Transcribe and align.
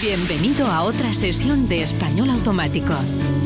Bienvenido 0.00 0.66
a 0.66 0.84
otra 0.84 1.12
sesión 1.12 1.68
de 1.68 1.82
Español 1.82 2.30
Automático, 2.30 2.94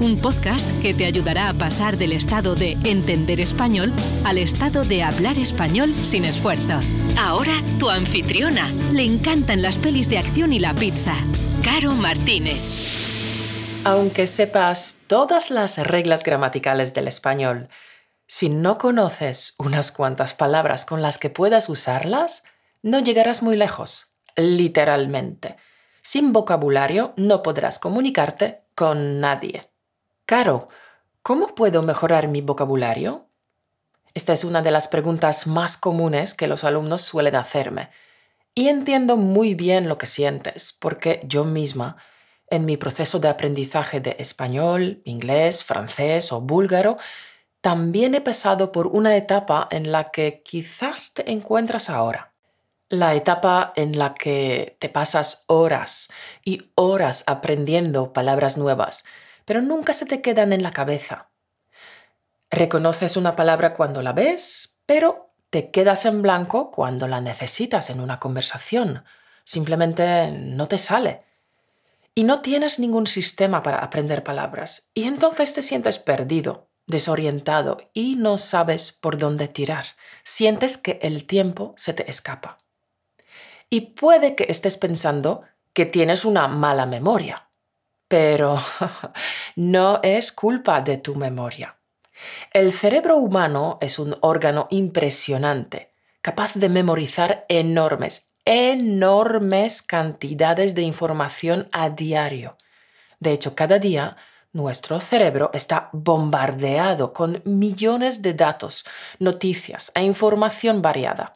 un 0.00 0.20
podcast 0.20 0.64
que 0.80 0.94
te 0.94 1.04
ayudará 1.04 1.48
a 1.48 1.52
pasar 1.52 1.96
del 1.96 2.12
estado 2.12 2.54
de 2.54 2.78
entender 2.84 3.40
español 3.40 3.92
al 4.24 4.38
estado 4.38 4.84
de 4.84 5.02
hablar 5.02 5.36
español 5.36 5.90
sin 5.90 6.24
esfuerzo. 6.24 6.74
Ahora 7.18 7.54
tu 7.80 7.90
anfitriona. 7.90 8.70
Le 8.92 9.02
encantan 9.02 9.62
las 9.62 9.78
pelis 9.78 10.08
de 10.08 10.18
acción 10.18 10.52
y 10.52 10.60
la 10.60 10.74
pizza. 10.74 11.16
Caro 11.64 11.90
Martínez. 11.90 13.82
Aunque 13.84 14.28
sepas 14.28 15.00
todas 15.08 15.50
las 15.50 15.78
reglas 15.78 16.22
gramaticales 16.22 16.94
del 16.94 17.08
español, 17.08 17.66
si 18.28 18.48
no 18.48 18.78
conoces 18.78 19.56
unas 19.58 19.90
cuantas 19.90 20.34
palabras 20.34 20.84
con 20.84 21.02
las 21.02 21.18
que 21.18 21.30
puedas 21.30 21.68
usarlas, 21.68 22.44
no 22.80 23.00
llegarás 23.00 23.42
muy 23.42 23.56
lejos, 23.56 24.14
literalmente. 24.36 25.56
Sin 26.06 26.34
vocabulario 26.34 27.14
no 27.16 27.42
podrás 27.42 27.78
comunicarte 27.78 28.60
con 28.74 29.20
nadie. 29.20 29.70
Caro, 30.26 30.68
¿cómo 31.22 31.54
puedo 31.54 31.82
mejorar 31.82 32.28
mi 32.28 32.42
vocabulario? 32.42 33.26
Esta 34.12 34.34
es 34.34 34.44
una 34.44 34.60
de 34.60 34.70
las 34.70 34.86
preguntas 34.86 35.46
más 35.46 35.78
comunes 35.78 36.34
que 36.34 36.46
los 36.46 36.62
alumnos 36.62 37.00
suelen 37.00 37.36
hacerme. 37.36 37.88
Y 38.54 38.68
entiendo 38.68 39.16
muy 39.16 39.54
bien 39.54 39.88
lo 39.88 39.96
que 39.96 40.04
sientes, 40.04 40.76
porque 40.78 41.22
yo 41.24 41.44
misma, 41.44 41.96
en 42.48 42.66
mi 42.66 42.76
proceso 42.76 43.18
de 43.18 43.28
aprendizaje 43.28 44.00
de 44.00 44.14
español, 44.18 45.00
inglés, 45.06 45.64
francés 45.64 46.32
o 46.32 46.42
búlgaro, 46.42 46.98
también 47.62 48.14
he 48.14 48.20
pasado 48.20 48.72
por 48.72 48.88
una 48.88 49.16
etapa 49.16 49.68
en 49.70 49.90
la 49.90 50.10
que 50.10 50.42
quizás 50.44 51.14
te 51.14 51.32
encuentras 51.32 51.88
ahora 51.88 52.33
la 52.98 53.14
etapa 53.14 53.72
en 53.76 53.98
la 53.98 54.14
que 54.14 54.76
te 54.80 54.88
pasas 54.88 55.44
horas 55.46 56.10
y 56.44 56.70
horas 56.74 57.24
aprendiendo 57.26 58.12
palabras 58.12 58.56
nuevas, 58.56 59.04
pero 59.44 59.60
nunca 59.62 59.92
se 59.92 60.06
te 60.06 60.22
quedan 60.22 60.52
en 60.52 60.62
la 60.62 60.72
cabeza. 60.72 61.30
Reconoces 62.50 63.16
una 63.16 63.36
palabra 63.36 63.74
cuando 63.74 64.02
la 64.02 64.12
ves, 64.12 64.78
pero 64.86 65.34
te 65.50 65.70
quedas 65.70 66.04
en 66.04 66.22
blanco 66.22 66.70
cuando 66.70 67.08
la 67.08 67.20
necesitas 67.20 67.90
en 67.90 68.00
una 68.00 68.18
conversación. 68.18 69.04
Simplemente 69.44 70.30
no 70.30 70.68
te 70.68 70.78
sale. 70.78 71.22
Y 72.14 72.24
no 72.24 72.40
tienes 72.42 72.78
ningún 72.78 73.06
sistema 73.06 73.62
para 73.62 73.78
aprender 73.78 74.22
palabras. 74.22 74.90
Y 74.94 75.04
entonces 75.04 75.52
te 75.52 75.62
sientes 75.62 75.98
perdido, 75.98 76.70
desorientado 76.86 77.78
y 77.92 78.16
no 78.16 78.38
sabes 78.38 78.92
por 78.92 79.18
dónde 79.18 79.48
tirar. 79.48 79.84
Sientes 80.22 80.78
que 80.78 80.98
el 81.02 81.26
tiempo 81.26 81.74
se 81.76 81.92
te 81.92 82.08
escapa 82.08 82.58
y 83.70 83.92
puede 83.92 84.34
que 84.34 84.46
estés 84.48 84.76
pensando 84.76 85.42
que 85.72 85.86
tienes 85.86 86.24
una 86.24 86.48
mala 86.48 86.86
memoria. 86.86 87.48
Pero 88.08 88.60
no 89.56 90.00
es 90.02 90.32
culpa 90.32 90.80
de 90.80 90.98
tu 90.98 91.14
memoria. 91.14 91.76
El 92.52 92.72
cerebro 92.72 93.16
humano 93.16 93.78
es 93.80 93.98
un 93.98 94.16
órgano 94.20 94.68
impresionante, 94.70 95.92
capaz 96.22 96.54
de 96.54 96.68
memorizar 96.68 97.44
enormes, 97.48 98.32
enormes 98.44 99.82
cantidades 99.82 100.74
de 100.74 100.82
información 100.82 101.68
a 101.72 101.90
diario. 101.90 102.56
De 103.18 103.32
hecho, 103.32 103.54
cada 103.54 103.78
día 103.78 104.16
nuestro 104.52 105.00
cerebro 105.00 105.50
está 105.52 105.88
bombardeado 105.92 107.12
con 107.12 107.42
millones 107.44 108.22
de 108.22 108.34
datos, 108.34 108.84
noticias 109.18 109.90
e 109.96 110.02
información 110.02 110.80
variada. 110.80 111.34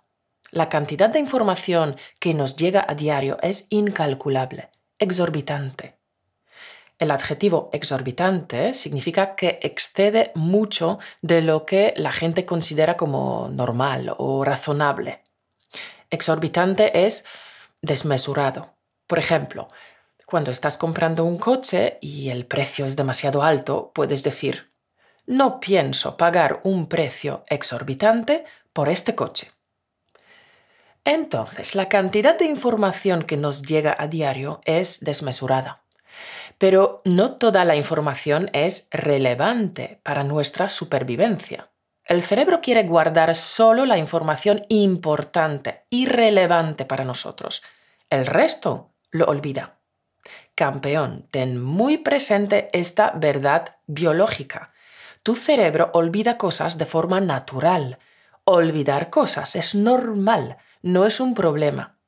La 0.50 0.68
cantidad 0.68 1.10
de 1.10 1.18
información 1.18 1.96
que 2.18 2.32
nos 2.32 2.56
llega 2.56 2.84
a 2.88 2.94
diario 2.94 3.36
es 3.42 3.66
incalculable, 3.68 4.70
exorbitante. 4.98 5.98
El 6.98 7.10
adjetivo 7.10 7.68
exorbitante 7.72 8.74
significa 8.74 9.36
que 9.36 9.60
excede 9.62 10.32
mucho 10.34 10.98
de 11.22 11.42
lo 11.42 11.66
que 11.66 11.92
la 11.96 12.12
gente 12.12 12.44
considera 12.46 12.96
como 12.96 13.48
normal 13.52 14.14
o 14.16 14.42
razonable. 14.42 15.22
Exorbitante 16.10 17.06
es 17.06 17.26
desmesurado. 17.82 18.74
Por 19.06 19.18
ejemplo, 19.18 19.68
cuando 20.26 20.50
estás 20.50 20.76
comprando 20.76 21.24
un 21.24 21.38
coche 21.38 21.98
y 22.00 22.30
el 22.30 22.46
precio 22.46 22.86
es 22.86 22.96
demasiado 22.96 23.42
alto, 23.42 23.92
puedes 23.94 24.24
decir, 24.24 24.72
no 25.26 25.60
pienso 25.60 26.16
pagar 26.16 26.60
un 26.64 26.88
precio 26.88 27.44
exorbitante 27.48 28.44
por 28.72 28.88
este 28.88 29.14
coche. 29.14 29.52
Entonces, 31.08 31.74
la 31.74 31.88
cantidad 31.88 32.38
de 32.38 32.44
información 32.44 33.22
que 33.22 33.38
nos 33.38 33.62
llega 33.62 33.96
a 33.98 34.08
diario 34.08 34.60
es 34.66 35.00
desmesurada. 35.00 35.82
Pero 36.58 37.00
no 37.06 37.36
toda 37.36 37.64
la 37.64 37.76
información 37.76 38.50
es 38.52 38.88
relevante 38.90 40.00
para 40.02 40.22
nuestra 40.22 40.68
supervivencia. 40.68 41.70
El 42.04 42.20
cerebro 42.20 42.60
quiere 42.60 42.82
guardar 42.82 43.34
solo 43.36 43.86
la 43.86 43.96
información 43.96 44.66
importante 44.68 45.86
y 45.88 46.04
relevante 46.04 46.84
para 46.84 47.06
nosotros. 47.06 47.62
El 48.10 48.26
resto 48.26 48.90
lo 49.10 49.24
olvida. 49.28 49.78
Campeón, 50.54 51.26
ten 51.30 51.58
muy 51.58 51.96
presente 51.96 52.68
esta 52.74 53.12
verdad 53.12 53.76
biológica. 53.86 54.72
Tu 55.22 55.36
cerebro 55.36 55.90
olvida 55.94 56.36
cosas 56.36 56.76
de 56.76 56.84
forma 56.84 57.18
natural. 57.18 57.98
Olvidar 58.50 59.10
cosas 59.10 59.56
es 59.56 59.74
normal 59.74 60.56
no 60.80 61.04
es 61.04 61.20
un 61.20 61.34
problema. 61.34 61.98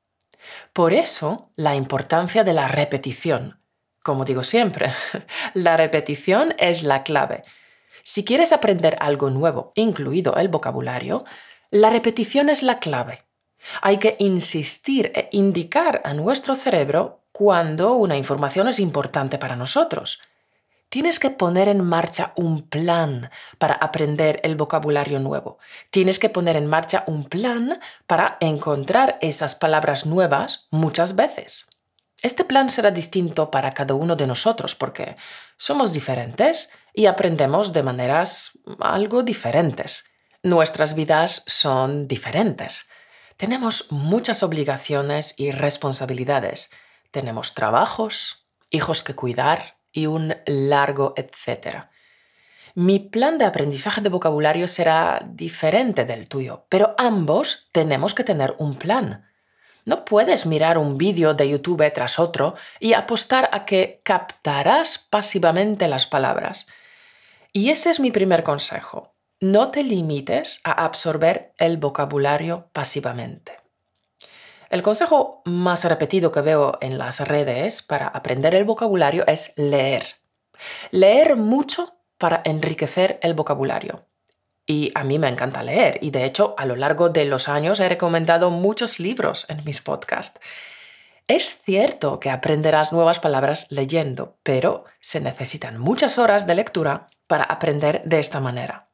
Por 0.73 0.95
eso, 0.95 1.53
la 1.55 1.75
importancia 1.75 2.45
de 2.45 2.55
la 2.55 2.67
repetición. 2.67 3.61
Como 4.03 4.25
digo 4.25 4.43
siempre, 4.43 4.95
la 5.53 5.77
repetición 5.77 6.55
es 6.57 6.83
la 6.83 7.03
clave. 7.03 7.43
Si 8.05 8.25
quieres 8.25 8.55
aprender 8.55 8.97
algo 9.01 9.29
nuevo, 9.29 9.73
incluido 9.75 10.35
el 10.37 10.49
vocabulario, 10.49 11.27
la 11.71 11.91
repetición 11.91 12.49
es 12.49 12.63
la 12.63 12.79
clave. 12.79 13.27
Hay 13.83 13.99
que 13.99 14.17
insistir 14.19 15.13
e 15.15 15.29
indicar 15.33 16.01
a 16.07 16.15
nuestro 16.15 16.57
cerebro 16.57 17.21
cuando 17.33 17.93
una 17.93 18.17
información 18.17 18.67
es 18.67 18.81
importante 18.81 19.37
para 19.37 19.57
nosotros. 19.57 20.23
Tienes 20.91 21.21
que 21.21 21.31
poner 21.31 21.69
en 21.69 21.85
marcha 21.85 22.33
un 22.35 22.69
plan 22.69 23.31
para 23.59 23.75
aprender 23.75 24.41
el 24.43 24.57
vocabulario 24.57 25.21
nuevo. 25.21 25.59
Tienes 25.91 26.19
que 26.19 26.29
poner 26.29 26.57
en 26.57 26.67
marcha 26.67 27.05
un 27.07 27.29
plan 27.29 27.79
para 28.09 28.37
encontrar 28.41 29.17
esas 29.21 29.55
palabras 29.55 30.05
nuevas 30.05 30.67
muchas 30.73 31.15
veces. 31.15 31.69
Este 32.23 32.45
plan 32.45 32.69
será 32.71 32.91
distinto 32.91 33.53
para 33.53 33.73
cada 33.73 33.95
uno 33.95 34.17
de 34.17 34.27
nosotros 34.27 34.75
porque 34.75 35.17
somos 35.57 35.93
diferentes 35.93 36.73
y 36.93 37.07
aprendemos 37.07 37.73
de 37.73 37.85
maneras 37.85 38.51
algo 38.81 39.23
diferentes. 39.23 40.11
Nuestras 40.43 40.97
vidas 40.97 41.45
son 41.47 42.09
diferentes. 42.09 42.89
Tenemos 43.37 43.93
muchas 43.93 44.43
obligaciones 44.43 45.35
y 45.39 45.53
responsabilidades. 45.53 46.73
Tenemos 47.13 47.55
trabajos, 47.55 48.49
hijos 48.71 49.03
que 49.03 49.15
cuidar, 49.15 49.80
y 49.93 50.07
un 50.07 50.37
largo 50.47 51.15
etcétera. 51.17 51.91
Mi 52.75 52.99
plan 52.99 53.39
de 53.39 53.45
aprendizaje 53.45 54.01
de 54.01 54.09
vocabulario 54.09 54.69
será 54.69 55.27
diferente 55.27 56.05
del 56.05 56.29
tuyo, 56.29 56.67
pero 56.69 56.95
ambos 56.99 57.69
tenemos 57.73 58.15
que 58.15 58.25
tener 58.25 58.55
un 58.59 58.77
plan. 58.77 59.27
No 59.85 60.05
puedes 60.05 60.47
mirar 60.47 60.79
un 60.79 60.97
vídeo 60.97 61.35
de 61.35 61.49
YouTube 61.49 61.93
tras 61.93 62.19
otro 62.19 62.55
y 62.79 62.93
apostar 62.93 63.49
a 63.53 63.65
que 63.65 64.01
captarás 64.05 64.99
pasivamente 64.99 65.89
las 65.89 66.07
palabras. 66.07 66.69
Y 67.53 67.71
ese 67.71 67.91
es 67.91 67.99
mi 67.99 68.11
primer 68.11 68.45
consejo. 68.45 69.15
No 69.41 69.71
te 69.71 69.83
limites 69.83 70.61
a 70.65 70.85
absorber 70.85 71.55
el 71.57 71.79
vocabulario 71.79 72.69
pasivamente. 72.73 73.60
El 74.71 74.83
consejo 74.83 75.43
más 75.45 75.85
repetido 75.85 76.31
que 76.31 76.43
veo 76.43 76.79
en 76.81 76.97
las 76.97 77.21
redes 77.27 77.83
para 77.83 78.07
aprender 78.07 78.55
el 78.55 78.65
vocabulario 78.65 79.27
es 79.27 79.53
leer. 79.57 80.07
Leer 80.93 81.35
mucho 81.35 81.97
para 82.19 82.41
enriquecer 82.45 83.19
el 83.23 83.35
vocabulario. 83.35 84.07
Y 84.67 84.93
a 84.95 85.03
mí 85.03 85.19
me 85.19 85.29
encanta 85.29 85.65
leer 85.65 85.99
y 86.01 86.13
de 86.13 86.25
hecho 86.25 86.55
a 86.57 86.67
lo 86.67 86.77
largo 86.77 87.09
de 87.09 87.25
los 87.25 87.49
años 87.49 87.81
he 87.81 87.89
recomendado 87.89 88.51
muchos 88.51 89.01
libros 89.01 89.45
en 89.49 89.65
mis 89.65 89.81
podcasts. 89.81 90.39
Es 91.27 91.63
cierto 91.65 92.21
que 92.21 92.31
aprenderás 92.31 92.93
nuevas 92.93 93.19
palabras 93.19 93.67
leyendo, 93.71 94.39
pero 94.45 94.85
se 95.01 95.21
necesitan 95.21 95.79
muchas 95.79 96.17
horas 96.19 96.47
de 96.47 96.55
lectura 96.55 97.11
para 97.27 97.43
aprender 97.43 98.03
de 98.05 98.21
esta 98.21 98.39
manera. 98.39 98.90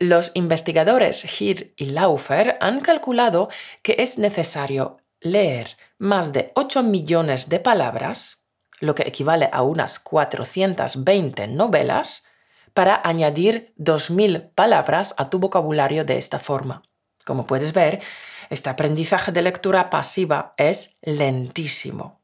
Los 0.00 0.30
investigadores 0.34 1.24
Gir 1.24 1.74
y 1.76 1.86
Laufer 1.86 2.56
han 2.60 2.80
calculado 2.80 3.48
que 3.82 3.96
es 3.98 4.16
necesario 4.16 4.98
leer 5.20 5.76
más 5.98 6.32
de 6.32 6.52
8 6.54 6.84
millones 6.84 7.48
de 7.48 7.58
palabras, 7.58 8.44
lo 8.78 8.94
que 8.94 9.02
equivale 9.02 9.50
a 9.52 9.62
unas 9.62 9.98
420 9.98 11.48
novelas, 11.48 12.26
para 12.74 13.00
añadir 13.02 13.74
2.000 13.76 14.54
palabras 14.54 15.16
a 15.18 15.30
tu 15.30 15.40
vocabulario 15.40 16.04
de 16.04 16.16
esta 16.16 16.38
forma. 16.38 16.84
Como 17.24 17.44
puedes 17.44 17.72
ver, 17.72 18.00
este 18.50 18.70
aprendizaje 18.70 19.32
de 19.32 19.42
lectura 19.42 19.90
pasiva 19.90 20.54
es 20.56 20.96
lentísimo. 21.02 22.20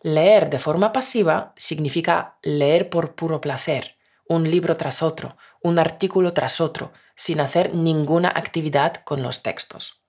Leer 0.00 0.48
de 0.48 0.58
forma 0.58 0.94
pasiva 0.94 1.52
significa 1.56 2.38
leer 2.42 2.88
por 2.88 3.14
puro 3.14 3.42
placer, 3.42 3.98
un 4.26 4.50
libro 4.50 4.78
tras 4.78 5.02
otro, 5.02 5.36
un 5.64 5.78
artículo 5.78 6.34
tras 6.34 6.60
otro, 6.60 6.92
sin 7.16 7.40
hacer 7.40 7.74
ninguna 7.74 8.28
actividad 8.28 8.94
con 8.96 9.22
los 9.22 9.42
textos. 9.42 10.04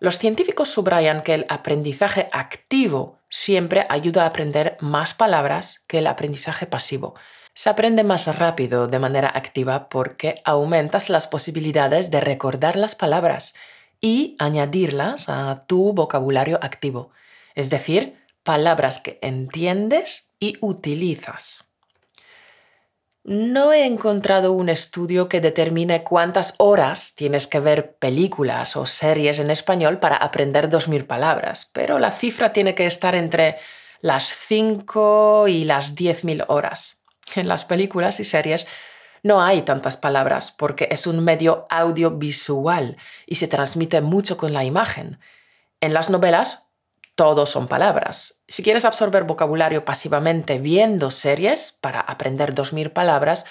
Los 0.00 0.18
científicos 0.18 0.68
subrayan 0.68 1.22
que 1.22 1.34
el 1.34 1.46
aprendizaje 1.48 2.28
activo 2.32 3.18
siempre 3.28 3.84
ayuda 3.90 4.22
a 4.22 4.26
aprender 4.26 4.76
más 4.80 5.12
palabras 5.12 5.84
que 5.88 5.98
el 5.98 6.06
aprendizaje 6.06 6.66
pasivo. 6.66 7.14
Se 7.52 7.68
aprende 7.68 8.04
más 8.04 8.34
rápido 8.36 8.86
de 8.86 9.00
manera 9.00 9.28
activa 9.34 9.88
porque 9.88 10.36
aumentas 10.44 11.10
las 11.10 11.26
posibilidades 11.26 12.12
de 12.12 12.20
recordar 12.20 12.76
las 12.76 12.94
palabras 12.94 13.56
y 14.00 14.36
añadirlas 14.38 15.28
a 15.28 15.60
tu 15.66 15.92
vocabulario 15.92 16.58
activo, 16.62 17.10
es 17.56 17.70
decir, 17.70 18.24
palabras 18.44 19.00
que 19.00 19.18
entiendes 19.20 20.32
y 20.38 20.56
utilizas. 20.60 21.67
No 23.24 23.72
he 23.72 23.84
encontrado 23.84 24.52
un 24.52 24.68
estudio 24.68 25.28
que 25.28 25.40
determine 25.40 26.02
cuántas 26.02 26.54
horas 26.58 27.14
tienes 27.14 27.46
que 27.46 27.60
ver 27.60 27.96
películas 27.96 28.76
o 28.76 28.86
series 28.86 29.38
en 29.38 29.50
español 29.50 29.98
para 29.98 30.16
aprender 30.16 30.70
2.000 30.70 31.06
palabras, 31.06 31.70
pero 31.72 31.98
la 31.98 32.10
cifra 32.12 32.52
tiene 32.52 32.74
que 32.74 32.86
estar 32.86 33.14
entre 33.14 33.56
las 34.00 34.24
5 34.24 35.48
y 35.48 35.64
las 35.64 35.96
10.000 35.96 36.46
horas. 36.48 37.04
En 37.34 37.48
las 37.48 37.64
películas 37.64 38.20
y 38.20 38.24
series 38.24 38.68
no 39.22 39.42
hay 39.42 39.62
tantas 39.62 39.96
palabras 39.96 40.50
porque 40.50 40.88
es 40.90 41.06
un 41.06 41.22
medio 41.22 41.66
audiovisual 41.68 42.96
y 43.26 43.34
se 43.34 43.48
transmite 43.48 44.00
mucho 44.00 44.36
con 44.36 44.52
la 44.52 44.64
imagen. 44.64 45.18
En 45.80 45.92
las 45.92 46.08
novelas 46.08 46.67
todos 47.18 47.50
son 47.50 47.66
palabras. 47.66 48.44
Si 48.46 48.62
quieres 48.62 48.84
absorber 48.84 49.24
vocabulario 49.24 49.84
pasivamente 49.84 50.58
viendo 50.58 51.10
series 51.10 51.72
para 51.72 51.98
aprender 51.98 52.54
2.000 52.54 52.92
palabras, 52.92 53.44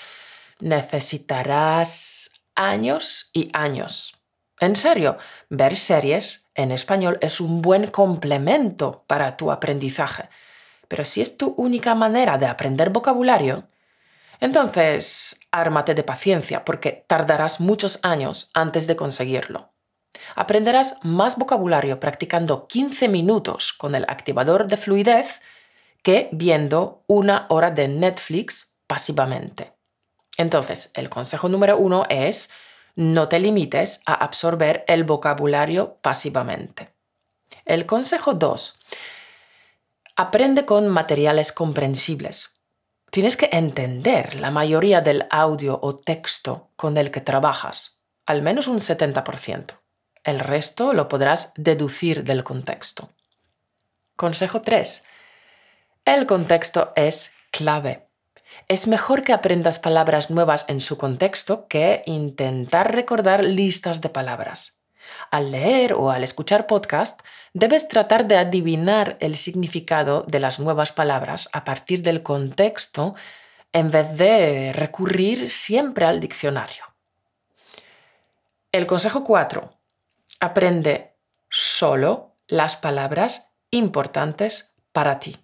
necesitarás 0.61 2.31
años 2.55 3.29
y 3.33 3.49
años. 3.51 4.21
En 4.61 4.77
serio, 4.77 5.17
ver 5.49 5.75
series 5.75 6.47
en 6.55 6.71
español 6.71 7.17
es 7.19 7.41
un 7.41 7.61
buen 7.61 7.87
complemento 7.87 9.03
para 9.05 9.35
tu 9.35 9.51
aprendizaje. 9.51 10.29
Pero 10.87 11.03
si 11.03 11.19
es 11.19 11.35
tu 11.35 11.53
única 11.57 11.93
manera 11.93 12.37
de 12.37 12.45
aprender 12.45 12.91
vocabulario, 12.91 13.67
entonces 14.39 15.41
ármate 15.51 15.93
de 15.93 16.03
paciencia 16.03 16.63
porque 16.63 17.03
tardarás 17.05 17.59
muchos 17.59 17.99
años 18.01 18.49
antes 18.53 18.87
de 18.87 18.95
conseguirlo. 18.95 19.73
Aprenderás 20.37 20.99
más 21.01 21.35
vocabulario 21.35 21.99
practicando 21.99 22.67
15 22.67 23.07
minutos 23.07 23.73
con 23.73 23.95
el 23.95 24.03
activador 24.07 24.67
de 24.67 24.77
fluidez 24.77 25.41
que 26.03 26.29
viendo 26.31 27.03
una 27.07 27.47
hora 27.49 27.71
de 27.71 27.87
Netflix 27.87 28.77
pasivamente. 28.85 29.73
Entonces, 30.37 30.91
el 30.93 31.09
consejo 31.09 31.49
número 31.49 31.79
uno 31.79 32.05
es 32.07 32.51
no 32.95 33.27
te 33.29 33.39
limites 33.39 34.03
a 34.05 34.13
absorber 34.13 34.85
el 34.87 35.05
vocabulario 35.05 35.97
pasivamente. 36.03 36.93
El 37.65 37.87
consejo 37.87 38.35
dos, 38.35 38.79
aprende 40.15 40.65
con 40.65 40.87
materiales 40.87 41.51
comprensibles. 41.51 42.61
Tienes 43.09 43.37
que 43.37 43.49
entender 43.51 44.35
la 44.35 44.51
mayoría 44.51 45.01
del 45.01 45.25
audio 45.31 45.79
o 45.81 45.95
texto 45.95 46.69
con 46.75 46.95
el 46.95 47.09
que 47.09 47.21
trabajas, 47.21 48.03
al 48.27 48.43
menos 48.43 48.67
un 48.67 48.77
70%. 48.77 49.79
El 50.27 50.41
resto 50.41 50.91
lo 50.91 51.07
podrás 51.07 51.53
deducir 51.55 52.25
del 52.25 52.43
contexto. 52.43 53.11
Consejo 54.17 54.61
3. 54.61 55.05
El 56.03 56.25
contexto 56.25 56.91
es 56.97 57.31
clave. 57.49 58.09
Es 58.67 58.87
mejor 58.87 59.23
que 59.23 59.31
aprendas 59.31 59.79
palabras 59.79 60.29
nuevas 60.29 60.65
en 60.67 60.81
su 60.81 60.97
contexto 60.97 61.69
que 61.69 62.01
intentar 62.05 62.93
recordar 62.93 63.45
listas 63.45 64.01
de 64.01 64.09
palabras. 64.09 64.81
Al 65.31 65.51
leer 65.51 65.93
o 65.93 66.11
al 66.11 66.25
escuchar 66.25 66.67
podcast, 66.67 67.21
debes 67.53 67.87
tratar 67.87 68.27
de 68.27 68.35
adivinar 68.35 69.15
el 69.21 69.37
significado 69.37 70.25
de 70.27 70.41
las 70.41 70.59
nuevas 70.59 70.91
palabras 70.91 71.47
a 71.53 71.63
partir 71.63 72.01
del 72.01 72.21
contexto 72.21 73.15
en 73.71 73.91
vez 73.91 74.17
de 74.17 74.73
recurrir 74.73 75.49
siempre 75.49 76.03
al 76.03 76.19
diccionario. 76.19 76.83
El 78.73 78.85
consejo 78.85 79.23
4. 79.23 79.76
Aprende 80.39 81.17
solo 81.49 82.37
las 82.47 82.75
palabras 82.75 83.55
importantes 83.71 84.75
para 84.91 85.19
ti. 85.19 85.37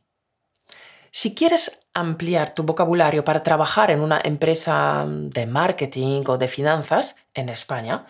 Si 1.12 1.36
quieres 1.36 1.82
ampliar 1.94 2.54
tu 2.54 2.64
vocabulario 2.64 3.24
para 3.24 3.44
trabajar 3.44 3.92
en 3.92 4.02
una 4.02 4.20
empresa 4.24 5.06
de 5.08 5.46
marketing 5.46 6.24
o 6.28 6.38
de 6.38 6.48
finanzas 6.48 7.18
en 7.34 7.50
España, 7.50 8.08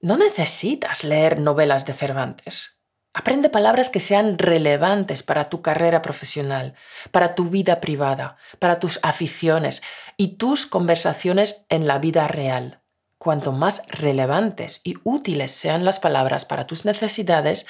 no 0.00 0.16
necesitas 0.16 1.04
leer 1.04 1.38
novelas 1.38 1.86
de 1.86 1.92
Cervantes. 1.92 2.80
Aprende 3.12 3.48
palabras 3.48 3.90
que 3.90 4.00
sean 4.00 4.38
relevantes 4.38 5.22
para 5.22 5.46
tu 5.46 5.62
carrera 5.62 6.00
profesional, 6.00 6.74
para 7.10 7.34
tu 7.34 7.50
vida 7.50 7.80
privada, 7.80 8.36
para 8.58 8.78
tus 8.78 9.00
aficiones 9.02 9.82
y 10.16 10.36
tus 10.36 10.66
conversaciones 10.66 11.66
en 11.68 11.86
la 11.86 11.98
vida 11.98 12.28
real. 12.28 12.79
Cuanto 13.20 13.52
más 13.52 13.82
relevantes 13.88 14.80
y 14.82 14.94
útiles 15.04 15.50
sean 15.50 15.84
las 15.84 15.98
palabras 16.00 16.46
para 16.46 16.66
tus 16.66 16.86
necesidades, 16.86 17.66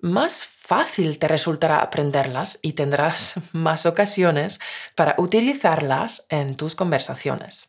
más 0.00 0.44
fácil 0.44 1.20
te 1.20 1.28
resultará 1.28 1.80
aprenderlas 1.80 2.58
y 2.60 2.72
tendrás 2.72 3.34
más 3.52 3.86
ocasiones 3.86 4.58
para 4.96 5.14
utilizarlas 5.16 6.26
en 6.28 6.56
tus 6.56 6.74
conversaciones. 6.74 7.68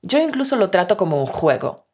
Yo 0.00 0.18
incluso 0.20 0.56
lo 0.56 0.70
trato 0.70 0.96
como 0.96 1.20
un 1.20 1.26
juego. 1.26 1.84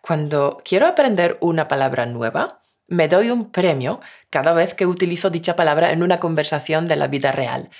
Cuando 0.00 0.60
quiero 0.64 0.88
aprender 0.88 1.38
una 1.40 1.68
palabra 1.68 2.04
nueva, 2.04 2.62
me 2.88 3.06
doy 3.06 3.30
un 3.30 3.52
premio 3.52 4.00
cada 4.28 4.52
vez 4.52 4.74
que 4.74 4.86
utilizo 4.86 5.30
dicha 5.30 5.54
palabra 5.54 5.92
en 5.92 6.02
una 6.02 6.18
conversación 6.18 6.86
de 6.86 6.96
la 6.96 7.06
vida 7.06 7.30
real. 7.30 7.70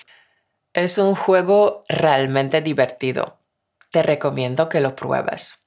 Es 0.74 0.96
un 0.96 1.16
juego 1.16 1.80
realmente 1.88 2.60
divertido. 2.60 3.40
Te 3.90 4.04
recomiendo 4.04 4.68
que 4.68 4.78
lo 4.78 4.94
pruebes. 4.94 5.59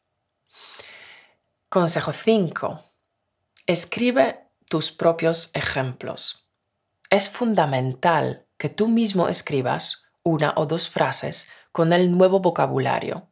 Consejo 1.74 2.14
5. 2.14 2.84
Escribe 3.66 4.48
tus 4.70 4.92
propios 4.92 5.50
ejemplos. 5.56 6.52
Es 7.10 7.32
fundamental 7.32 8.46
que 8.60 8.70
tú 8.70 8.88
mismo 8.88 9.28
escribas 9.28 10.04
una 10.22 10.54
o 10.56 10.68
dos 10.68 10.88
frases 10.92 11.50
con 11.72 11.92
el 11.92 12.16
nuevo 12.16 12.42
vocabulario. 12.42 13.32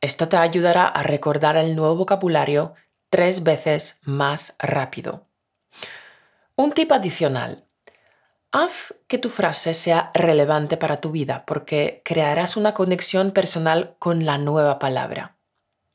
Esto 0.00 0.30
te 0.30 0.38
ayudará 0.38 0.86
a 0.86 1.02
recordar 1.02 1.58
el 1.58 1.76
nuevo 1.76 1.94
vocabulario 1.94 2.72
tres 3.10 3.42
veces 3.42 4.00
más 4.00 4.56
rápido. 4.58 5.26
Un 6.56 6.72
tip 6.72 6.90
adicional. 6.90 7.66
Haz 8.50 8.94
que 9.08 9.18
tu 9.18 9.28
frase 9.28 9.74
sea 9.74 10.10
relevante 10.14 10.78
para 10.78 11.02
tu 11.02 11.10
vida 11.10 11.44
porque 11.44 12.00
crearás 12.02 12.56
una 12.56 12.72
conexión 12.72 13.30
personal 13.32 13.94
con 13.98 14.24
la 14.24 14.38
nueva 14.38 14.78
palabra. 14.78 15.36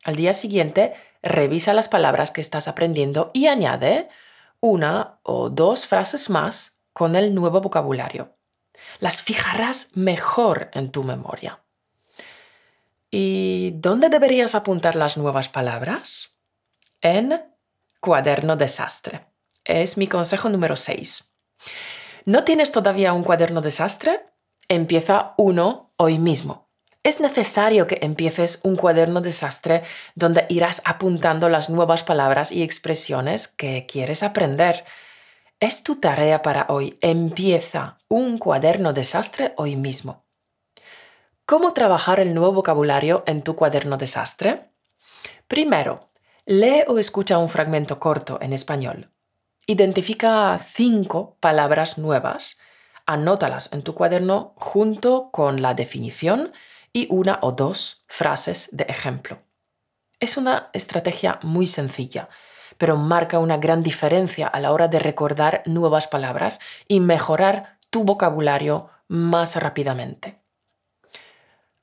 Al 0.03 0.15
día 0.15 0.33
siguiente 0.33 0.93
revisa 1.27 1.73
las 1.73 1.87
palabras 1.87 2.31
que 2.31 2.41
estás 2.41 2.67
aprendiendo 2.67 3.31
y 3.33 3.47
añade 3.47 4.09
una 4.59 5.19
o 5.23 5.49
dos 5.49 5.87
frases 5.87 6.29
más 6.29 6.81
con 6.93 7.15
el 7.15 7.35
nuevo 7.35 7.61
vocabulario. 7.61 8.35
Las 8.99 9.21
fijarás 9.21 9.91
mejor 9.95 10.69
en 10.73 10.91
tu 10.91 11.03
memoria. 11.03 11.61
¿Y 13.09 13.71
dónde 13.75 14.09
deberías 14.09 14.55
apuntar 14.55 14.95
las 14.95 15.17
nuevas 15.17 15.49
palabras? 15.49 16.31
En 17.01 17.41
cuaderno 17.99 18.55
desastre. 18.55 19.27
Es 19.63 19.97
mi 19.97 20.07
consejo 20.07 20.49
número 20.49 20.75
6. 20.75 21.33
¿No 22.25 22.43
tienes 22.43 22.71
todavía 22.71 23.13
un 23.13 23.23
cuaderno 23.23 23.61
desastre? 23.61 24.25
Empieza 24.67 25.33
uno 25.37 25.93
hoy 25.97 26.19
mismo 26.19 26.66
es 27.07 27.21
necesario 27.21 27.87
que 27.87 27.99
empieces 28.01 28.59
un 28.63 28.75
cuaderno 28.75 29.21
desastre 29.21 29.83
donde 30.15 30.45
irás 30.49 30.81
apuntando 30.83 31.47
las 31.47 31.69
nuevas 31.69 32.03
palabras 32.03 32.51
y 32.51 32.63
expresiones 32.63 33.47
que 33.47 33.85
quieres 33.87 34.23
aprender. 34.23 34.83
Es 35.61 35.83
tu 35.83 36.01
tarea 36.01 36.41
para 36.41 36.65
hoy. 36.67 36.97
Empieza 36.99 37.97
un 38.09 38.37
cuaderno 38.37 38.91
desastre 38.91 39.53
hoy 39.55 39.77
mismo. 39.77 40.25
¿Cómo 41.45 41.71
trabajar 41.71 42.19
el 42.19 42.33
nuevo 42.33 42.51
vocabulario 42.51 43.23
en 43.25 43.41
tu 43.41 43.55
cuaderno 43.55 43.95
desastre? 43.95 44.73
Primero, 45.47 46.01
lee 46.45 46.83
o 46.89 46.99
escucha 46.99 47.37
un 47.37 47.47
fragmento 47.47 48.01
corto 48.01 48.37
en 48.41 48.51
español. 48.51 49.13
Identifica 49.65 50.59
cinco 50.59 51.37
palabras 51.39 51.97
nuevas, 51.97 52.59
anótalas 53.05 53.71
en 53.71 53.83
tu 53.83 53.95
cuaderno 53.95 54.55
junto 54.57 55.31
con 55.31 55.61
la 55.61 55.73
definición 55.73 56.51
y 56.93 57.07
una 57.09 57.39
o 57.41 57.51
dos 57.51 58.05
frases 58.07 58.69
de 58.71 58.85
ejemplo. 58.85 59.39
Es 60.19 60.37
una 60.37 60.69
estrategia 60.73 61.39
muy 61.43 61.67
sencilla, 61.67 62.29
pero 62.77 62.97
marca 62.97 63.39
una 63.39 63.57
gran 63.57 63.83
diferencia 63.83 64.47
a 64.47 64.59
la 64.59 64.71
hora 64.71 64.87
de 64.87 64.99
recordar 64.99 65.63
nuevas 65.65 66.07
palabras 66.07 66.59
y 66.87 66.99
mejorar 66.99 67.77
tu 67.89 68.03
vocabulario 68.03 68.89
más 69.07 69.55
rápidamente. 69.55 70.41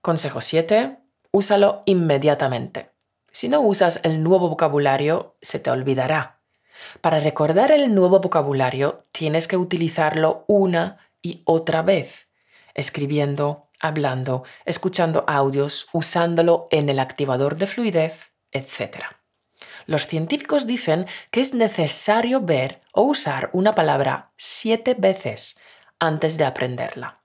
Consejo 0.00 0.40
7. 0.40 0.98
Úsalo 1.30 1.82
inmediatamente. 1.86 2.90
Si 3.32 3.48
no 3.48 3.60
usas 3.60 4.00
el 4.04 4.22
nuevo 4.22 4.48
vocabulario, 4.48 5.36
se 5.40 5.58
te 5.58 5.70
olvidará. 5.70 6.40
Para 7.00 7.20
recordar 7.20 7.72
el 7.72 7.94
nuevo 7.94 8.20
vocabulario, 8.20 9.06
tienes 9.12 9.48
que 9.48 9.56
utilizarlo 9.56 10.44
una 10.46 10.98
y 11.22 11.42
otra 11.44 11.82
vez, 11.82 12.28
escribiendo, 12.74 13.63
hablando, 13.80 14.44
escuchando 14.64 15.24
audios, 15.26 15.88
usándolo 15.92 16.68
en 16.70 16.88
el 16.88 16.98
activador 16.98 17.56
de 17.56 17.66
fluidez, 17.66 18.32
etc. 18.52 19.04
Los 19.86 20.06
científicos 20.06 20.66
dicen 20.66 21.06
que 21.30 21.40
es 21.40 21.54
necesario 21.54 22.40
ver 22.40 22.80
o 22.92 23.02
usar 23.02 23.50
una 23.52 23.74
palabra 23.74 24.32
siete 24.36 24.94
veces 24.94 25.58
antes 25.98 26.38
de 26.38 26.44
aprenderla. 26.44 27.20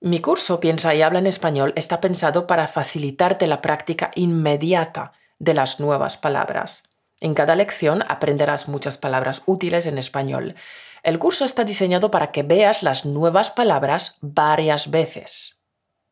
Mi 0.00 0.20
curso 0.20 0.60
Piensa 0.60 0.94
y 0.94 1.02
habla 1.02 1.18
en 1.18 1.26
español 1.26 1.72
está 1.74 2.00
pensado 2.00 2.46
para 2.46 2.66
facilitarte 2.66 3.46
la 3.46 3.62
práctica 3.62 4.10
inmediata 4.14 5.12
de 5.38 5.54
las 5.54 5.80
nuevas 5.80 6.16
palabras. 6.16 6.84
En 7.18 7.34
cada 7.34 7.56
lección 7.56 8.04
aprenderás 8.06 8.68
muchas 8.68 8.98
palabras 8.98 9.42
útiles 9.46 9.86
en 9.86 9.96
español. 9.96 10.54
El 11.06 11.20
curso 11.20 11.44
está 11.44 11.62
diseñado 11.62 12.10
para 12.10 12.32
que 12.32 12.42
veas 12.42 12.82
las 12.82 13.04
nuevas 13.04 13.52
palabras 13.52 14.18
varias 14.22 14.90
veces. 14.90 15.56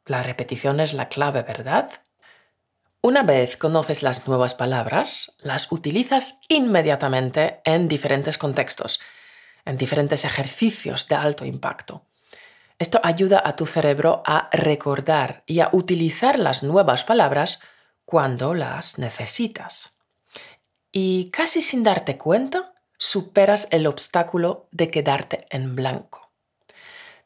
La 0.07 0.23
repetición 0.23 0.79
es 0.79 0.95
la 0.95 1.09
clave, 1.09 1.43
¿verdad? 1.43 1.91
Una 3.01 3.25
vez 3.25 3.57
conoces 3.57 4.05
las 4.05 4.29
nuevas 4.29 4.55
palabras, 4.55 5.35
las 5.41 5.73
utilizas 5.73 6.39
inmediatamente 6.49 7.61
en 7.65 7.89
diferentes 7.89 8.39
contextos, 8.39 9.01
en 9.65 9.79
diferentes 9.79 10.25
ejercicios 10.25 11.09
de 11.09 11.17
alto 11.17 11.45
impacto. 11.45 12.07
Esto 12.79 13.01
ayuda 13.03 13.43
a 13.45 13.57
tu 13.57 13.67
cerebro 13.67 14.23
a 14.25 14.49
recordar 14.53 15.43
y 15.45 15.59
a 15.59 15.71
utilizar 15.73 16.39
las 16.39 16.63
nuevas 16.63 17.03
palabras 17.03 17.59
cuando 18.05 18.55
las 18.55 19.01
necesitas. 19.01 19.99
Y 20.93 21.33
casi 21.33 21.63
sin 21.63 21.83
darte 21.83 22.17
cuenta, 22.17 22.74
superas 23.05 23.69
el 23.71 23.87
obstáculo 23.87 24.67
de 24.71 24.91
quedarte 24.91 25.47
en 25.51 25.77
blanco. 25.77 26.31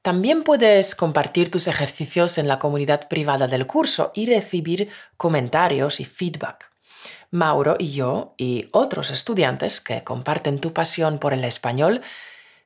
También 0.03 0.43
puedes 0.43 0.97
compartir 0.97 1.51
tus 1.51 1.69
ejercicios 1.69 2.37
en 2.39 2.49
la 2.49 2.59
comunidad 2.59 3.09
privada 3.09 3.47
del 3.47 3.67
curso 3.67 4.11
y 4.13 4.27
recibir 4.27 4.91
comentarios 5.17 6.01
y 6.01 6.05
feedback. 6.05 6.73
Mauro 7.31 7.77
y 7.79 7.93
yo 7.93 8.35
y 8.37 8.69
otros 8.73 9.11
estudiantes 9.11 9.81
que 9.81 10.03
comparten 10.03 10.61
tu 10.61 10.73
pasión 10.73 11.19
por 11.19 11.33
el 11.33 11.45
español 11.45 12.01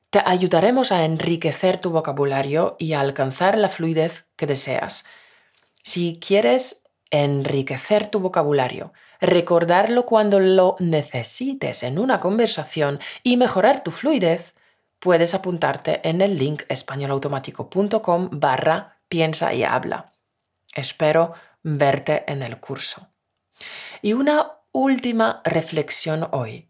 te 0.09 0.21
ayudaremos 0.25 0.91
a 0.91 1.05
enriquecer 1.05 1.79
tu 1.79 1.91
vocabulario 1.91 2.75
y 2.79 2.93
a 2.93 3.01
alcanzar 3.01 3.57
la 3.57 3.69
fluidez 3.69 4.25
que 4.35 4.47
deseas. 4.47 5.05
Si 5.83 6.19
quieres 6.19 6.83
enriquecer 7.11 8.07
tu 8.07 8.19
vocabulario, 8.19 8.93
recordarlo 9.23 10.05
cuando 10.05 10.39
lo 10.39 10.75
necesites 10.79 11.83
en 11.83 11.97
una 11.97 12.19
conversación 12.19 12.99
y 13.23 13.37
mejorar 13.37 13.83
tu 13.83 13.91
fluidez, 13.91 14.53
puedes 14.99 15.33
apuntarte 15.33 16.07
en 16.07 16.21
el 16.21 16.37
link 16.37 16.63
españolautomático.com 16.67 18.29
barra 18.33 18.97
piensa 19.07 19.53
y 19.53 19.63
habla. 19.63 20.13
Espero 20.75 21.33
verte 21.63 22.25
en 22.27 22.43
el 22.43 22.59
curso. 22.59 23.07
Y 24.01 24.11
una 24.13 24.51
última 24.73 25.41
reflexión 25.45 26.27
hoy. 26.31 26.69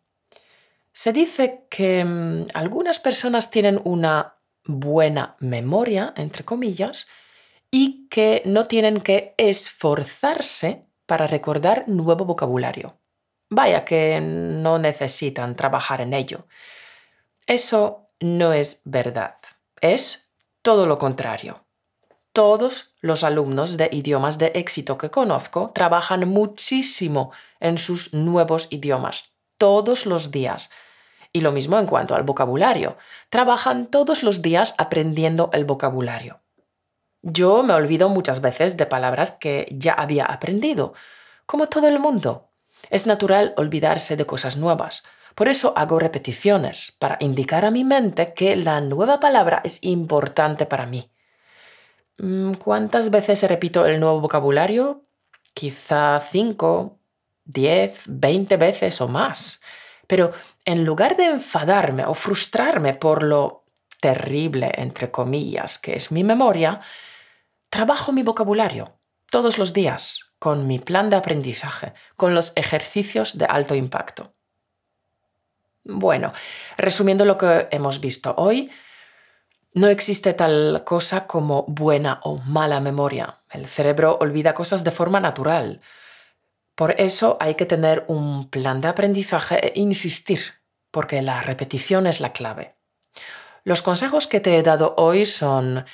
Se 0.91 1.11
dice 1.11 1.65
que 1.71 2.05
mm, 2.05 2.49
algunas 2.53 2.99
personas 2.99 3.49
tienen 3.49 3.81
una 3.83 4.35
buena 4.65 5.35
memoria, 5.39 6.13
entre 6.15 6.45
comillas, 6.45 7.07
y 7.71 8.07
que 8.09 8.43
no 8.45 8.67
tienen 8.67 9.01
que 9.01 9.33
esforzarse 9.37 10.85
para 11.05 11.27
recordar 11.27 11.85
nuevo 11.87 12.25
vocabulario. 12.25 12.97
Vaya 13.49 13.85
que 13.85 14.19
no 14.21 14.79
necesitan 14.79 15.55
trabajar 15.55 16.01
en 16.01 16.13
ello. 16.13 16.47
Eso 17.45 18.09
no 18.19 18.53
es 18.53 18.81
verdad. 18.85 19.35
Es 19.81 20.31
todo 20.61 20.87
lo 20.87 20.97
contrario. 20.97 21.65
Todos 22.31 22.95
los 22.99 23.23
alumnos 23.23 23.77
de 23.77 23.89
idiomas 23.91 24.39
de 24.39 24.53
éxito 24.55 24.97
que 24.97 25.11
conozco 25.11 25.71
trabajan 25.75 26.27
muchísimo 26.27 27.31
en 27.59 27.77
sus 27.77 28.13
nuevos 28.13 28.69
idiomas, 28.71 29.33
todos 29.59 30.05
los 30.07 30.31
días. 30.31 30.71
Y 31.31 31.41
lo 31.41 31.51
mismo 31.51 31.77
en 31.77 31.85
cuanto 31.85 32.15
al 32.15 32.23
vocabulario. 32.23 32.97
Trabajan 33.29 33.87
todos 33.87 34.23
los 34.23 34.41
días 34.41 34.73
aprendiendo 34.77 35.49
el 35.53 35.65
vocabulario. 35.65 36.42
Yo 37.23 37.63
me 37.63 37.73
olvido 37.73 38.09
muchas 38.09 38.41
veces 38.41 38.75
de 38.75 38.85
palabras 38.85 39.31
que 39.31 39.69
ya 39.71 39.93
había 39.93 40.25
aprendido, 40.25 40.93
como 41.45 41.67
todo 41.67 41.87
el 41.87 41.97
mundo. 41.97 42.49
Es 42.89 43.07
natural 43.07 43.53
olvidarse 43.55 44.17
de 44.17 44.25
cosas 44.25 44.57
nuevas. 44.57 45.03
Por 45.33 45.47
eso 45.47 45.73
hago 45.77 45.99
repeticiones, 45.99 46.95
para 46.99 47.15
indicar 47.21 47.63
a 47.63 47.71
mi 47.71 47.85
mente 47.85 48.33
que 48.33 48.57
la 48.57 48.81
nueva 48.81 49.21
palabra 49.21 49.61
es 49.63 49.81
importante 49.83 50.65
para 50.65 50.85
mí. 50.85 51.09
Mm, 52.17 52.55
¿Cuántas 52.55 53.09
veces 53.09 53.41
repito 53.43 53.85
el 53.85 54.01
nuevo 54.01 54.19
vocabulario? 54.19 55.05
Quizá 55.53 56.19
5, 56.19 56.99
10, 57.45 58.01
20 58.05 58.57
veces 58.57 58.99
o 58.99 59.07
más. 59.07 59.61
Pero 60.07 60.33
en 60.65 60.83
lugar 60.83 61.15
de 61.15 61.25
enfadarme 61.25 62.05
o 62.05 62.13
frustrarme 62.13 62.93
por 62.93 63.23
lo 63.23 63.63
terrible, 64.01 64.73
entre 64.75 65.09
comillas, 65.09 65.79
que 65.79 65.95
es 65.95 66.11
mi 66.11 66.25
memoria, 66.25 66.81
trabajo 67.73 68.11
mi 68.11 68.21
vocabulario 68.21 68.99
todos 69.31 69.57
los 69.57 69.73
días 69.73 70.19
con 70.37 70.67
mi 70.67 70.77
plan 70.77 71.09
de 71.09 71.15
aprendizaje, 71.15 71.95
con 72.15 72.35
los 72.35 72.53
ejercicios 72.55 73.35
de 73.39 73.45
alto 73.45 73.73
impacto. 73.73 74.35
Bueno, 75.83 76.33
resumiendo 76.77 77.25
lo 77.25 77.35
que 77.35 77.67
hemos 77.71 77.99
visto 77.99 78.35
hoy, 78.37 78.69
no 79.73 79.87
existe 79.87 80.35
tal 80.35 80.83
cosa 80.85 81.25
como 81.25 81.65
buena 81.67 82.19
o 82.21 82.37
mala 82.37 82.79
memoria. 82.79 83.39
El 83.49 83.65
cerebro 83.65 84.19
olvida 84.21 84.53
cosas 84.53 84.83
de 84.83 84.91
forma 84.91 85.19
natural. 85.19 85.81
Por 86.75 87.01
eso 87.01 87.37
hay 87.39 87.55
que 87.55 87.65
tener 87.65 88.05
un 88.07 88.51
plan 88.51 88.81
de 88.81 88.89
aprendizaje 88.89 89.69
e 89.69 89.79
insistir, 89.79 90.41
porque 90.91 91.23
la 91.23 91.41
repetición 91.41 92.05
es 92.05 92.21
la 92.21 92.33
clave. 92.33 92.75
Los 93.63 93.81
consejos 93.81 94.27
que 94.27 94.41
te 94.41 94.59
he 94.59 94.61
dado 94.61 94.93
hoy 94.95 95.25
son 95.25 95.85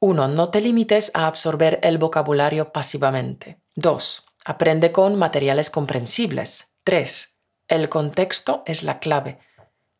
1. 0.00 0.28
No 0.28 0.50
te 0.50 0.60
limites 0.60 1.10
a 1.14 1.26
absorber 1.26 1.80
el 1.82 1.98
vocabulario 1.98 2.72
pasivamente. 2.72 3.60
2. 3.74 4.26
Aprende 4.44 4.92
con 4.92 5.16
materiales 5.16 5.70
comprensibles. 5.70 6.74
3. 6.84 7.36
El 7.66 7.88
contexto 7.88 8.62
es 8.64 8.82
la 8.84 9.00
clave. 9.00 9.40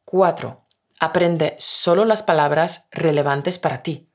4. 0.05 0.65
Aprende 1.01 1.57
solo 1.59 2.05
las 2.05 2.23
palabras 2.23 2.89
relevantes 2.91 3.59
para 3.59 3.83
ti. 3.83 4.09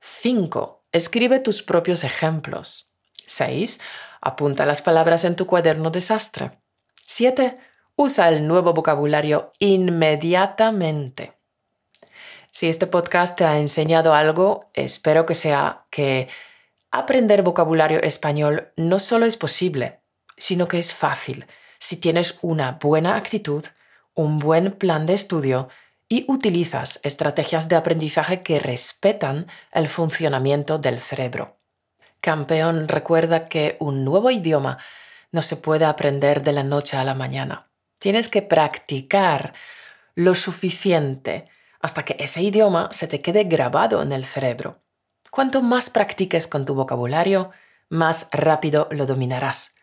5. 0.00 0.84
Escribe 0.92 1.40
tus 1.40 1.62
propios 1.62 2.04
ejemplos. 2.04 2.94
6. 3.26 3.80
Apunta 4.20 4.66
las 4.66 4.82
palabras 4.82 5.24
en 5.24 5.34
tu 5.34 5.46
cuaderno 5.46 5.90
desastre. 5.90 6.60
7. 7.06 7.56
Usa 7.96 8.28
el 8.28 8.46
nuevo 8.46 8.74
vocabulario 8.74 9.52
inmediatamente. 9.58 11.35
Si 12.58 12.68
este 12.68 12.86
podcast 12.86 13.36
te 13.36 13.44
ha 13.44 13.58
enseñado 13.58 14.14
algo, 14.14 14.70
espero 14.72 15.26
que 15.26 15.34
sea 15.34 15.84
que 15.90 16.30
aprender 16.90 17.42
vocabulario 17.42 18.00
español 18.02 18.72
no 18.76 18.98
solo 18.98 19.26
es 19.26 19.36
posible, 19.36 20.00
sino 20.38 20.66
que 20.66 20.78
es 20.78 20.94
fácil 20.94 21.44
si 21.78 21.98
tienes 21.98 22.38
una 22.40 22.78
buena 22.80 23.16
actitud, 23.16 23.62
un 24.14 24.38
buen 24.38 24.72
plan 24.72 25.04
de 25.04 25.12
estudio 25.12 25.68
y 26.08 26.24
utilizas 26.28 26.98
estrategias 27.02 27.68
de 27.68 27.76
aprendizaje 27.76 28.42
que 28.42 28.58
respetan 28.58 29.48
el 29.70 29.86
funcionamiento 29.86 30.78
del 30.78 31.00
cerebro. 31.00 31.58
Campeón 32.22 32.88
recuerda 32.88 33.50
que 33.50 33.76
un 33.80 34.02
nuevo 34.02 34.30
idioma 34.30 34.78
no 35.30 35.42
se 35.42 35.58
puede 35.58 35.84
aprender 35.84 36.42
de 36.42 36.52
la 36.52 36.62
noche 36.62 36.96
a 36.96 37.04
la 37.04 37.12
mañana. 37.12 37.68
Tienes 37.98 38.30
que 38.30 38.40
practicar 38.40 39.52
lo 40.14 40.34
suficiente 40.34 41.50
hasta 41.86 42.04
que 42.04 42.16
ese 42.18 42.42
idioma 42.42 42.88
se 42.90 43.06
te 43.06 43.22
quede 43.22 43.44
grabado 43.44 44.02
en 44.02 44.10
el 44.10 44.24
cerebro. 44.24 44.82
Cuanto 45.30 45.62
más 45.62 45.88
practiques 45.88 46.48
con 46.48 46.64
tu 46.64 46.74
vocabulario, 46.74 47.52
más 47.88 48.28
rápido 48.32 48.88
lo 48.90 49.06
dominarás. 49.06 49.76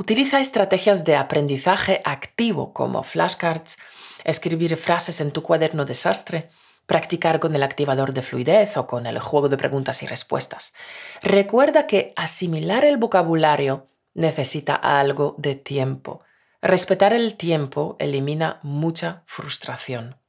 Utiliza 0.00 0.40
estrategias 0.40 1.04
de 1.04 1.14
aprendizaje 1.14 2.00
activo 2.04 2.72
como 2.72 3.04
flashcards, 3.04 3.76
escribir 4.24 4.76
frases 4.76 5.20
en 5.20 5.30
tu 5.30 5.44
cuaderno 5.44 5.84
desastre, 5.84 6.50
practicar 6.86 7.38
con 7.38 7.54
el 7.54 7.62
activador 7.62 8.12
de 8.12 8.22
fluidez 8.22 8.76
o 8.76 8.88
con 8.88 9.06
el 9.06 9.20
juego 9.20 9.48
de 9.48 9.56
preguntas 9.56 10.02
y 10.02 10.08
respuestas. 10.08 10.74
Recuerda 11.22 11.86
que 11.86 12.12
asimilar 12.16 12.84
el 12.84 12.96
vocabulario 12.96 13.86
necesita 14.12 14.74
algo 14.74 15.36
de 15.38 15.54
tiempo. 15.54 16.22
Respetar 16.60 17.12
el 17.12 17.36
tiempo 17.36 17.94
elimina 18.00 18.58
mucha 18.64 19.22
frustración. 19.26 20.23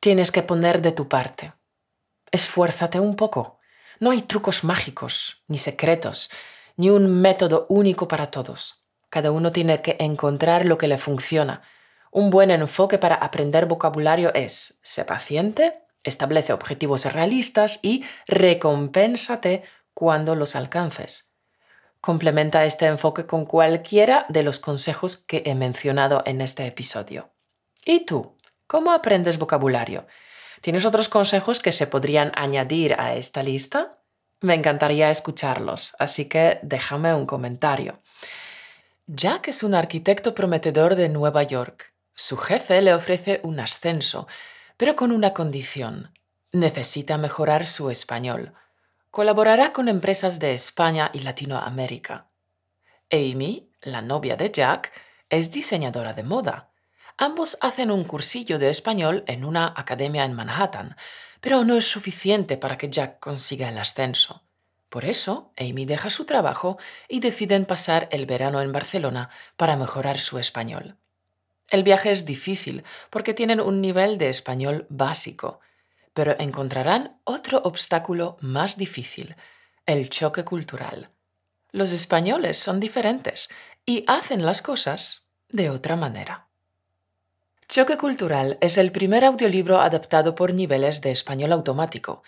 Tienes 0.00 0.32
que 0.32 0.42
poner 0.42 0.80
de 0.80 0.92
tu 0.92 1.08
parte. 1.08 1.52
esfuérzate 2.32 2.98
un 3.00 3.16
poco. 3.16 3.58
No 3.98 4.12
hay 4.12 4.22
trucos 4.22 4.64
mágicos, 4.64 5.42
ni 5.46 5.58
secretos, 5.58 6.30
ni 6.76 6.88
un 6.88 7.20
método 7.20 7.66
único 7.68 8.08
para 8.08 8.30
todos. 8.30 8.86
Cada 9.10 9.30
uno 9.30 9.52
tiene 9.52 9.82
que 9.82 9.96
encontrar 10.00 10.64
lo 10.64 10.78
que 10.78 10.88
le 10.88 10.96
funciona. 10.96 11.60
Un 12.10 12.30
buen 12.30 12.50
enfoque 12.50 12.96
para 12.96 13.16
aprender 13.16 13.66
vocabulario 13.66 14.32
es, 14.32 14.78
sé 14.82 15.04
paciente, 15.04 15.82
establece 16.02 16.54
objetivos 16.54 17.04
realistas 17.12 17.80
y 17.82 18.04
recompénsate 18.26 19.64
cuando 19.92 20.34
los 20.34 20.56
alcances. 20.56 21.34
Complementa 22.00 22.64
este 22.64 22.86
enfoque 22.86 23.26
con 23.26 23.44
cualquiera 23.44 24.24
de 24.30 24.44
los 24.44 24.60
consejos 24.60 25.18
que 25.18 25.42
he 25.44 25.54
mencionado 25.54 26.22
en 26.24 26.40
este 26.40 26.64
episodio. 26.64 27.34
¿Y 27.84 28.06
tú? 28.06 28.34
¿Cómo 28.70 28.92
aprendes 28.92 29.36
vocabulario? 29.36 30.06
¿Tienes 30.60 30.84
otros 30.84 31.08
consejos 31.08 31.58
que 31.58 31.72
se 31.72 31.88
podrían 31.88 32.30
añadir 32.36 32.94
a 33.00 33.16
esta 33.16 33.42
lista? 33.42 33.98
Me 34.42 34.54
encantaría 34.54 35.10
escucharlos, 35.10 35.96
así 35.98 36.26
que 36.26 36.60
déjame 36.62 37.12
un 37.12 37.26
comentario. 37.26 38.00
Jack 39.08 39.48
es 39.48 39.64
un 39.64 39.74
arquitecto 39.74 40.36
prometedor 40.36 40.94
de 40.94 41.08
Nueva 41.08 41.42
York. 41.42 41.92
Su 42.14 42.36
jefe 42.36 42.80
le 42.80 42.94
ofrece 42.94 43.40
un 43.42 43.58
ascenso, 43.58 44.28
pero 44.76 44.94
con 44.94 45.10
una 45.10 45.34
condición. 45.34 46.12
Necesita 46.52 47.18
mejorar 47.18 47.66
su 47.66 47.90
español. 47.90 48.54
Colaborará 49.10 49.72
con 49.72 49.88
empresas 49.88 50.38
de 50.38 50.54
España 50.54 51.10
y 51.12 51.22
Latinoamérica. 51.22 52.28
Amy, 53.10 53.68
la 53.80 54.00
novia 54.00 54.36
de 54.36 54.48
Jack, 54.48 54.92
es 55.28 55.50
diseñadora 55.50 56.12
de 56.12 56.22
moda. 56.22 56.69
Ambos 57.22 57.58
hacen 57.60 57.90
un 57.90 58.04
cursillo 58.04 58.58
de 58.58 58.70
español 58.70 59.24
en 59.26 59.44
una 59.44 59.74
academia 59.76 60.24
en 60.24 60.32
Manhattan, 60.32 60.96
pero 61.42 61.64
no 61.64 61.76
es 61.76 61.84
suficiente 61.84 62.56
para 62.56 62.78
que 62.78 62.88
Jack 62.88 63.20
consiga 63.20 63.68
el 63.68 63.76
ascenso. 63.76 64.42
Por 64.88 65.04
eso, 65.04 65.52
Amy 65.58 65.84
deja 65.84 66.08
su 66.08 66.24
trabajo 66.24 66.78
y 67.10 67.20
deciden 67.20 67.66
pasar 67.66 68.08
el 68.10 68.24
verano 68.24 68.62
en 68.62 68.72
Barcelona 68.72 69.28
para 69.58 69.76
mejorar 69.76 70.18
su 70.18 70.38
español. 70.38 70.96
El 71.68 71.82
viaje 71.82 72.10
es 72.10 72.24
difícil 72.24 72.84
porque 73.10 73.34
tienen 73.34 73.60
un 73.60 73.82
nivel 73.82 74.16
de 74.16 74.30
español 74.30 74.86
básico, 74.88 75.60
pero 76.14 76.36
encontrarán 76.38 77.20
otro 77.24 77.60
obstáculo 77.64 78.38
más 78.40 78.78
difícil, 78.78 79.36
el 79.84 80.08
choque 80.08 80.42
cultural. 80.42 81.10
Los 81.70 81.92
españoles 81.92 82.56
son 82.56 82.80
diferentes 82.80 83.50
y 83.84 84.04
hacen 84.06 84.46
las 84.46 84.62
cosas 84.62 85.26
de 85.50 85.68
otra 85.68 85.96
manera. 85.96 86.49
Choque 87.70 87.96
Cultural 87.96 88.58
es 88.60 88.78
el 88.78 88.90
primer 88.90 89.24
audiolibro 89.24 89.80
adaptado 89.80 90.34
por 90.34 90.52
niveles 90.52 91.02
de 91.02 91.12
español 91.12 91.52
automático. 91.52 92.24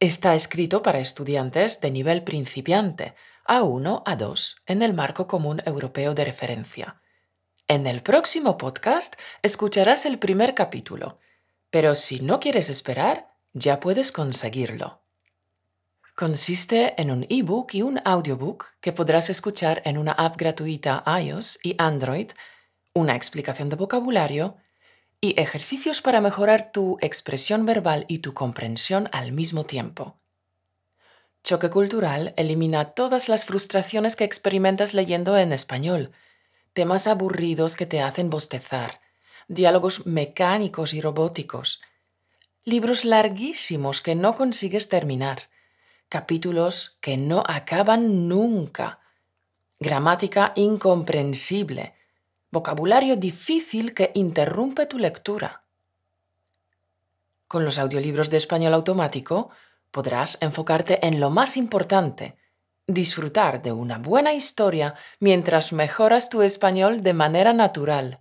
Está 0.00 0.34
escrito 0.34 0.82
para 0.82 0.98
estudiantes 0.98 1.80
de 1.80 1.92
nivel 1.92 2.24
principiante, 2.24 3.14
A1 3.46 4.02
a 4.04 4.16
2, 4.16 4.56
en 4.66 4.82
el 4.82 4.92
marco 4.92 5.28
común 5.28 5.62
europeo 5.64 6.12
de 6.14 6.24
referencia. 6.24 7.00
En 7.68 7.86
el 7.86 8.02
próximo 8.02 8.58
podcast 8.58 9.14
escucharás 9.44 10.06
el 10.06 10.18
primer 10.18 10.54
capítulo, 10.54 11.20
pero 11.70 11.94
si 11.94 12.18
no 12.18 12.40
quieres 12.40 12.68
esperar, 12.68 13.28
ya 13.52 13.78
puedes 13.78 14.10
conseguirlo. 14.10 15.02
Consiste 16.16 17.00
en 17.00 17.12
un 17.12 17.26
ebook 17.28 17.74
y 17.74 17.82
un 17.82 18.00
audiobook 18.04 18.72
que 18.80 18.92
podrás 18.92 19.30
escuchar 19.30 19.82
en 19.84 19.98
una 19.98 20.10
app 20.10 20.36
gratuita 20.36 21.04
iOS 21.06 21.60
y 21.62 21.76
Android, 21.78 22.32
una 22.92 23.14
explicación 23.14 23.68
de 23.68 23.76
vocabulario 23.76 24.56
y 25.24 25.40
ejercicios 25.40 26.02
para 26.02 26.20
mejorar 26.20 26.70
tu 26.70 26.98
expresión 27.00 27.64
verbal 27.64 28.04
y 28.08 28.18
tu 28.18 28.34
comprensión 28.34 29.08
al 29.10 29.32
mismo 29.32 29.64
tiempo. 29.64 30.18
Choque 31.42 31.70
Cultural 31.70 32.34
elimina 32.36 32.90
todas 32.90 33.30
las 33.30 33.46
frustraciones 33.46 34.16
que 34.16 34.24
experimentas 34.24 34.92
leyendo 34.92 35.38
en 35.38 35.54
español, 35.54 36.12
temas 36.74 37.06
aburridos 37.06 37.74
que 37.74 37.86
te 37.86 38.02
hacen 38.02 38.28
bostezar, 38.28 39.00
diálogos 39.48 40.04
mecánicos 40.04 40.92
y 40.92 41.00
robóticos, 41.00 41.80
libros 42.62 43.06
larguísimos 43.06 44.02
que 44.02 44.14
no 44.14 44.34
consigues 44.34 44.90
terminar, 44.90 45.48
capítulos 46.10 46.98
que 47.00 47.16
no 47.16 47.44
acaban 47.46 48.28
nunca, 48.28 49.00
gramática 49.80 50.52
incomprensible, 50.54 51.94
vocabulario 52.54 53.16
difícil 53.16 53.92
que 53.92 54.12
interrumpe 54.14 54.86
tu 54.86 54.98
lectura. 54.98 55.64
Con 57.46 57.66
los 57.66 57.78
audiolibros 57.78 58.30
de 58.30 58.38
español 58.38 58.72
automático 58.72 59.50
podrás 59.90 60.38
enfocarte 60.40 61.06
en 61.06 61.20
lo 61.20 61.28
más 61.28 61.58
importante, 61.58 62.38
disfrutar 62.86 63.60
de 63.60 63.72
una 63.72 63.98
buena 63.98 64.32
historia 64.32 64.94
mientras 65.20 65.72
mejoras 65.72 66.30
tu 66.30 66.40
español 66.40 67.02
de 67.02 67.12
manera 67.12 67.52
natural. 67.52 68.20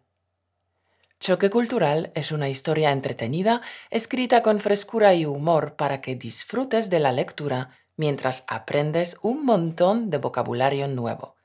Choque 1.19 1.49
Cultural 1.49 2.11
es 2.15 2.33
una 2.33 2.49
historia 2.49 2.91
entretenida, 2.91 3.61
escrita 3.89 4.41
con 4.41 4.59
frescura 4.59 5.13
y 5.13 5.25
humor 5.25 5.75
para 5.77 6.01
que 6.01 6.15
disfrutes 6.15 6.89
de 6.89 6.99
la 6.99 7.13
lectura 7.13 7.69
mientras 7.95 8.43
aprendes 8.47 9.17
un 9.21 9.45
montón 9.45 10.09
de 10.09 10.17
vocabulario 10.17 10.87
nuevo. 10.87 11.35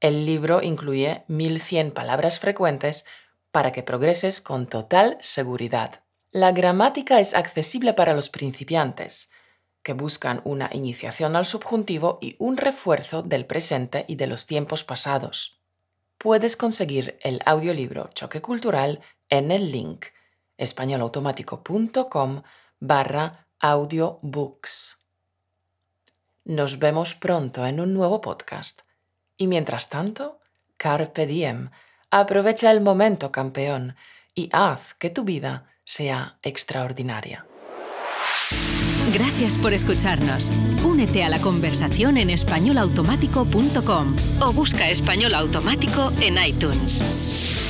El 0.00 0.26
libro 0.26 0.62
incluye 0.62 1.24
1100 1.28 1.92
palabras 1.92 2.38
frecuentes 2.38 3.06
para 3.50 3.72
que 3.72 3.82
progreses 3.82 4.40
con 4.40 4.66
total 4.66 5.16
seguridad. 5.20 6.02
La 6.30 6.52
gramática 6.52 7.20
es 7.20 7.34
accesible 7.34 7.94
para 7.94 8.12
los 8.12 8.28
principiantes, 8.28 9.30
que 9.82 9.94
buscan 9.94 10.42
una 10.44 10.68
iniciación 10.72 11.36
al 11.36 11.46
subjuntivo 11.46 12.18
y 12.20 12.36
un 12.38 12.56
refuerzo 12.56 13.22
del 13.22 13.46
presente 13.46 14.04
y 14.08 14.16
de 14.16 14.26
los 14.26 14.46
tiempos 14.46 14.84
pasados. 14.84 15.60
Puedes 16.18 16.56
conseguir 16.56 17.18
el 17.22 17.40
audiolibro 17.46 18.10
Choque 18.12 18.42
Cultural 18.42 19.00
en 19.28 19.50
el 19.50 19.70
link 19.70 20.06
españolautomático.com 20.58 22.42
barra 22.80 23.46
audiobooks. 23.60 24.96
Nos 26.44 26.78
vemos 26.78 27.14
pronto 27.14 27.66
en 27.66 27.80
un 27.80 27.94
nuevo 27.94 28.20
podcast. 28.20 28.85
Y 29.36 29.46
mientras 29.46 29.88
tanto, 29.88 30.40
carpe 30.76 31.26
diem, 31.26 31.70
aprovecha 32.10 32.70
el 32.70 32.80
momento, 32.80 33.30
campeón, 33.32 33.96
y 34.34 34.48
haz 34.52 34.94
que 34.94 35.10
tu 35.10 35.24
vida 35.24 35.70
sea 35.84 36.38
extraordinaria. 36.42 37.46
Gracias 39.12 39.56
por 39.56 39.72
escucharnos. 39.72 40.50
Únete 40.84 41.22
a 41.22 41.28
la 41.28 41.38
conversación 41.38 42.16
en 42.18 42.30
españolautomático.com 42.30 44.16
o 44.40 44.52
busca 44.52 44.90
español 44.90 45.34
automático 45.34 46.12
en 46.20 46.36
iTunes. 46.44 47.65